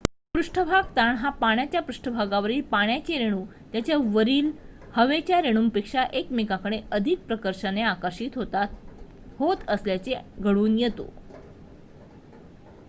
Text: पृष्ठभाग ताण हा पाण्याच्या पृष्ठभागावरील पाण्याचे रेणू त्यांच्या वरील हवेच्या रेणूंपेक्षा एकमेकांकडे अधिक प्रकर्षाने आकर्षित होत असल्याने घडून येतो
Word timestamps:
पृष्ठभाग 0.35 0.83
ताण 0.95 1.15
हा 1.15 1.29
पाण्याच्या 1.31 1.81
पृष्ठभागावरील 1.81 2.61
पाण्याचे 2.69 3.17
रेणू 3.17 3.43
त्यांच्या 3.73 3.97
वरील 4.13 4.49
हवेच्या 4.93 5.41
रेणूंपेक्षा 5.41 6.03
एकमेकांकडे 6.13 6.79
अधिक 6.91 7.25
प्रकर्षाने 7.27 7.81
आकर्षित 7.83 8.37
होत 9.39 9.69
असल्याने 9.69 10.15
घडून 10.39 10.77
येतो 10.79 11.07